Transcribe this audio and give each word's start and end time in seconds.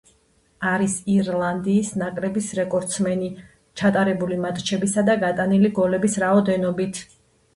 არის 0.67 0.93
ირლანდიის 1.15 1.89
ნაკრების 2.01 2.47
რეკორდსმენი 2.59 3.29
ჩატარებული 3.81 4.39
მატჩებისა 4.47 5.03
და 5.11 5.17
გატანილი 5.25 5.71
გოლების 5.81 6.17
რაოდენობით. 6.27 7.03